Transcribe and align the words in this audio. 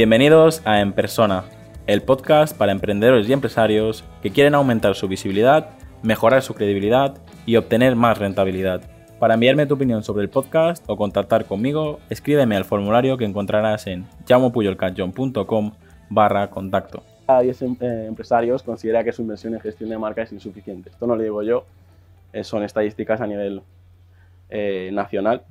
Bienvenidos 0.00 0.62
a 0.64 0.80
En 0.80 0.94
Persona, 0.94 1.44
el 1.86 2.00
podcast 2.00 2.56
para 2.56 2.72
emprendedores 2.72 3.28
y 3.28 3.34
empresarios 3.34 4.02
que 4.22 4.30
quieren 4.30 4.54
aumentar 4.54 4.94
su 4.94 5.08
visibilidad, 5.08 5.72
mejorar 6.02 6.40
su 6.40 6.54
credibilidad 6.54 7.18
y 7.44 7.56
obtener 7.56 7.96
más 7.96 8.16
rentabilidad. 8.16 8.80
Para 9.18 9.34
enviarme 9.34 9.66
tu 9.66 9.74
opinión 9.74 10.02
sobre 10.02 10.22
el 10.22 10.30
podcast 10.30 10.82
o 10.88 10.96
contactar 10.96 11.44
conmigo, 11.44 12.00
escríbeme 12.08 12.56
al 12.56 12.64
formulario 12.64 13.18
que 13.18 13.26
encontrarás 13.26 13.86
en 13.88 14.06
llamopuyolcanchon.com 14.24 15.72
barra 16.08 16.48
contacto. 16.48 17.02
Cada 17.26 17.40
10 17.40 17.60
em- 17.60 17.76
eh, 17.78 18.06
empresarios 18.08 18.62
considera 18.62 19.04
que 19.04 19.12
su 19.12 19.20
inversión 19.20 19.52
en 19.52 19.60
gestión 19.60 19.90
de 19.90 19.98
marca 19.98 20.22
es 20.22 20.32
insuficiente. 20.32 20.88
Esto 20.88 21.06
no 21.06 21.14
lo 21.14 21.22
digo 21.22 21.42
yo, 21.42 21.66
eh, 22.32 22.42
son 22.42 22.62
estadísticas 22.62 23.20
a 23.20 23.26
nivel 23.26 23.60
eh, 24.48 24.88
nacional 24.94 25.42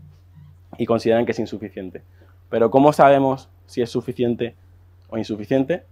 y 0.79 0.87
consideran 0.87 1.27
que 1.27 1.33
es 1.33 1.39
insuficiente. 1.39 2.01
Pero 2.49 2.71
¿cómo 2.71 2.93
sabemos 2.93 3.47
si 3.69 3.83
es 3.83 3.91
suficiente 3.91 4.55
o 5.09 5.17
insuficiente 5.17 5.83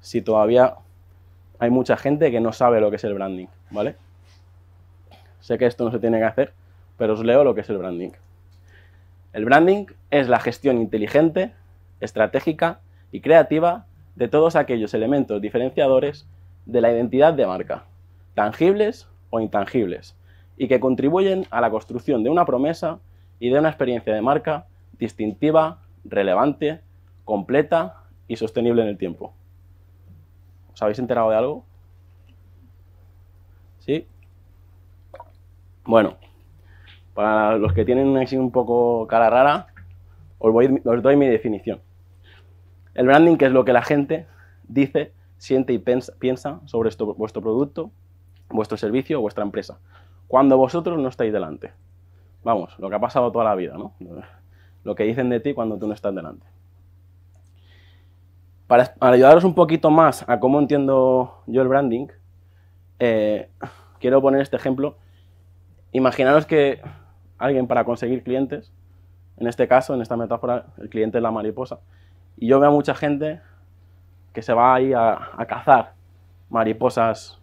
si 0.00 0.22
todavía 0.22 0.76
hay 1.58 1.70
mucha 1.70 1.96
gente 1.96 2.30
que 2.30 2.40
no 2.40 2.52
sabe 2.52 2.80
lo 2.80 2.90
que 2.90 2.96
es 2.96 3.04
el 3.04 3.14
branding, 3.14 3.48
¿vale? 3.72 3.96
Sé 5.40 5.58
que 5.58 5.66
esto 5.66 5.84
no 5.84 5.90
se 5.90 5.98
tiene 5.98 6.18
que 6.18 6.24
hacer, 6.24 6.52
pero 6.96 7.14
os 7.14 7.24
leo 7.24 7.42
lo 7.42 7.56
que 7.56 7.62
es 7.62 7.70
el 7.70 7.78
branding. 7.78 8.10
El 9.32 9.44
branding 9.44 9.86
es 10.12 10.28
la 10.28 10.38
gestión 10.38 10.78
inteligente, 10.78 11.52
estratégica 12.00 12.78
y 13.10 13.20
creativa 13.20 13.86
de 14.14 14.28
todos 14.28 14.54
aquellos 14.54 14.94
elementos 14.94 15.42
diferenciadores 15.42 16.28
de 16.64 16.80
la 16.80 16.92
identidad 16.92 17.34
de 17.34 17.46
marca, 17.46 17.84
tangibles 18.34 19.08
o 19.30 19.40
intangibles, 19.40 20.14
y 20.56 20.68
que 20.68 20.78
contribuyen 20.78 21.46
a 21.50 21.60
la 21.60 21.70
construcción 21.70 22.22
de 22.22 22.30
una 22.30 22.46
promesa 22.46 23.00
y 23.40 23.50
de 23.50 23.58
una 23.58 23.70
experiencia 23.70 24.14
de 24.14 24.22
marca 24.22 24.66
distintiva, 24.98 25.82
relevante, 26.04 26.80
completa 27.26 28.04
y 28.26 28.36
sostenible 28.36 28.80
en 28.80 28.88
el 28.88 28.96
tiempo. 28.96 29.34
¿Os 30.72 30.80
habéis 30.80 30.98
enterado 30.98 31.28
de 31.28 31.36
algo? 31.36 31.64
¿Sí? 33.80 34.06
Bueno, 35.84 36.16
para 37.14 37.58
los 37.58 37.72
que 37.74 37.84
tienen 37.84 38.16
así 38.16 38.36
un 38.38 38.50
poco 38.50 39.06
cara 39.06 39.28
rara, 39.28 39.66
os, 40.38 40.52
voy- 40.52 40.80
doy 40.82 41.16
mi 41.16 41.26
definición. 41.26 41.80
El 42.94 43.06
branding 43.06 43.36
que 43.36 43.46
es 43.46 43.52
lo 43.52 43.64
que 43.64 43.72
la 43.74 43.82
gente 43.82 44.26
dice, 44.66 45.12
siente 45.36 45.72
y 45.74 45.78
piensa 45.78 46.60
sobre 46.64 46.88
esto- 46.88 47.14
vuestro 47.14 47.42
producto, 47.42 47.90
vuestro 48.48 48.76
servicio 48.78 49.20
vuestra 49.20 49.44
empresa, 49.44 49.78
cuando 50.28 50.56
vosotros 50.56 50.98
no 50.98 51.08
estáis 51.08 51.32
delante. 51.32 51.72
Vamos, 52.42 52.78
lo 52.78 52.88
que 52.88 52.94
ha 52.96 53.00
pasado 53.00 53.30
toda 53.32 53.44
la 53.44 53.54
vida, 53.54 53.76
¿no? 53.76 53.92
Lo 54.84 54.94
que 54.94 55.04
dicen 55.04 55.28
de 55.28 55.40
ti 55.40 55.52
cuando 55.52 55.78
tú 55.78 55.86
no 55.86 55.94
estás 55.94 56.14
delante. 56.14 56.46
Para, 58.66 58.94
para 58.94 59.14
ayudaros 59.14 59.44
un 59.44 59.54
poquito 59.54 59.90
más 59.90 60.24
a 60.28 60.40
cómo 60.40 60.58
entiendo 60.58 61.42
yo 61.46 61.62
el 61.62 61.68
branding, 61.68 62.08
eh, 62.98 63.48
quiero 64.00 64.20
poner 64.20 64.40
este 64.40 64.56
ejemplo. 64.56 64.96
Imaginaros 65.92 66.46
que 66.46 66.80
alguien 67.38 67.66
para 67.66 67.84
conseguir 67.84 68.22
clientes, 68.22 68.72
en 69.38 69.46
este 69.46 69.68
caso, 69.68 69.94
en 69.94 70.00
esta 70.00 70.16
metáfora, 70.16 70.66
el 70.78 70.88
cliente 70.88 71.18
es 71.18 71.22
la 71.22 71.30
mariposa, 71.30 71.80
y 72.36 72.48
yo 72.48 72.58
veo 72.60 72.70
a 72.70 72.72
mucha 72.72 72.94
gente 72.94 73.40
que 74.32 74.42
se 74.42 74.52
va 74.52 74.74
ahí 74.74 74.92
a, 74.92 75.30
cazar 75.48 75.92
mariposas 76.50 77.38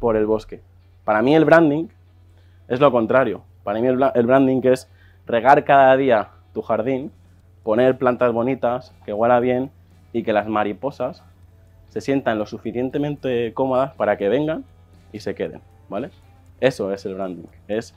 por 0.00 0.16
el 0.16 0.26
bosque. 0.26 0.62
Para 1.04 1.22
mí 1.22 1.34
el 1.34 1.44
branding 1.44 1.88
es 2.68 2.80
lo 2.80 2.90
contrario. 2.90 3.42
Para 3.64 3.80
mí 3.80 3.86
el, 3.86 4.02
el 4.14 4.26
branding 4.26 4.60
es 4.64 4.88
regar 5.26 5.64
cada 5.64 5.96
día 5.96 6.30
tu 6.54 6.62
jardín, 6.62 7.12
poner 7.62 7.98
plantas 7.98 8.32
bonitas, 8.32 8.94
que 9.04 9.12
huela 9.12 9.40
bien 9.40 9.70
y 10.12 10.22
que 10.22 10.32
las 10.32 10.46
mariposas 10.46 11.22
se 11.88 12.00
sientan 12.00 12.38
lo 12.38 12.46
suficientemente 12.46 13.52
cómodas 13.54 13.92
para 13.94 14.16
que 14.16 14.28
vengan 14.28 14.64
y 15.12 15.20
se 15.20 15.34
queden, 15.34 15.60
¿vale? 15.88 16.10
Eso 16.60 16.92
es 16.92 17.04
el 17.06 17.14
branding, 17.14 17.46
es 17.68 17.94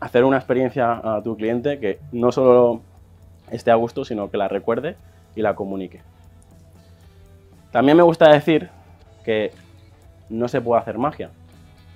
hacer 0.00 0.24
una 0.24 0.36
experiencia 0.36 1.00
a 1.02 1.22
tu 1.22 1.36
cliente 1.36 1.78
que 1.78 1.98
no 2.12 2.32
solo 2.32 2.80
esté 3.50 3.70
a 3.70 3.74
gusto, 3.74 4.04
sino 4.04 4.30
que 4.30 4.36
la 4.36 4.48
recuerde 4.48 4.96
y 5.34 5.42
la 5.42 5.54
comunique. 5.54 6.00
También 7.70 7.96
me 7.96 8.02
gusta 8.02 8.30
decir 8.30 8.70
que 9.24 9.52
no 10.28 10.48
se 10.48 10.60
puede 10.60 10.80
hacer 10.80 10.98
magia. 10.98 11.30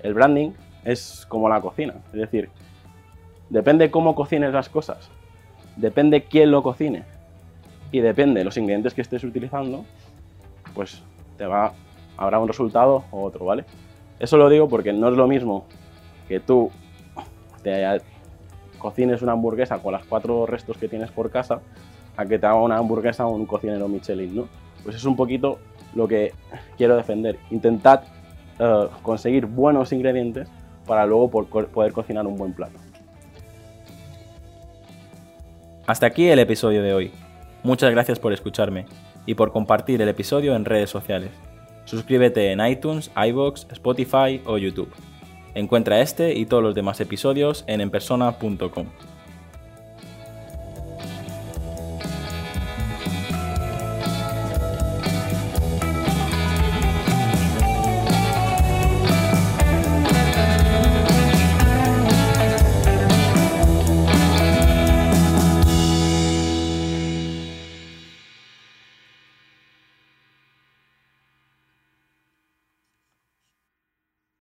El 0.01 0.13
branding 0.13 0.51
es 0.83 1.25
como 1.29 1.49
la 1.49 1.61
cocina, 1.61 1.95
es 2.07 2.19
decir, 2.19 2.49
depende 3.49 3.89
cómo 3.89 4.15
cocines 4.15 4.53
las 4.53 4.69
cosas, 4.69 5.09
depende 5.77 6.23
quién 6.23 6.51
lo 6.51 6.61
cocine 6.61 7.03
y 7.93 8.01
depende 8.01 8.39
de 8.39 8.43
los 8.43 8.57
ingredientes 8.57 8.95
que 8.95 9.01
estés 9.01 9.23
utilizando, 9.23 9.85
pues 10.73 11.01
te 11.37 11.45
va 11.45 11.73
habrá 12.17 12.39
un 12.39 12.47
resultado 12.47 13.05
o 13.11 13.23
otro, 13.23 13.45
¿vale? 13.45 13.65
Eso 14.19 14.35
lo 14.35 14.49
digo 14.49 14.67
porque 14.67 14.91
no 14.91 15.09
es 15.09 15.15
lo 15.15 15.27
mismo 15.27 15.65
que 16.27 16.39
tú 16.39 16.71
te 17.61 18.01
cocines 18.79 19.21
una 19.21 19.33
hamburguesa 19.33 19.77
con 19.77 19.93
las 19.93 20.03
cuatro 20.05 20.45
restos 20.47 20.77
que 20.77 20.87
tienes 20.87 21.11
por 21.11 21.29
casa 21.29 21.61
a 22.17 22.25
que 22.25 22.39
te 22.39 22.47
haga 22.47 22.55
una 22.55 22.77
hamburguesa 22.77 23.27
un 23.27 23.45
cocinero 23.45 23.87
Michelin, 23.87 24.35
¿no? 24.35 24.47
Pues 24.83 24.95
es 24.95 25.05
un 25.05 25.15
poquito 25.15 25.59
lo 25.93 26.07
que 26.07 26.33
quiero 26.77 26.95
defender. 26.95 27.37
Intentad 27.51 28.01
eh, 28.57 28.87
conseguir 29.03 29.45
buenos 29.45 29.93
ingredientes 29.93 30.49
para 30.87 31.05
luego 31.05 31.29
poder 31.29 31.93
cocinar 31.93 32.25
un 32.25 32.37
buen 32.37 32.53
plato. 32.53 32.79
Hasta 35.85 36.07
aquí 36.07 36.27
el 36.27 36.39
episodio 36.39 36.81
de 36.81 36.93
hoy. 36.93 37.22
Muchas 37.63 37.91
gracias 37.91 38.19
por 38.19 38.33
escucharme 38.33 38.85
y 39.25 39.35
por 39.35 39.53
compartir 39.53 40.01
el 40.01 40.09
episodio 40.09 40.55
en 40.55 40.65
redes 40.65 40.89
sociales. 40.89 41.31
Suscríbete 41.85 42.51
en 42.51 42.65
iTunes, 42.65 43.09
iBox, 43.15 43.67
Spotify 43.71 44.41
o 44.45 44.57
YouTube. 44.57 44.93
Encuentra 45.55 46.01
este 46.01 46.33
y 46.33 46.45
todos 46.45 46.63
los 46.63 46.75
demás 46.75 46.99
episodios 46.99 47.63
en 47.67 47.79
enpersona.com. 47.81 48.87